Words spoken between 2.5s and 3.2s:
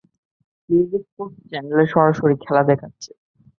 দেখাচ্ছে।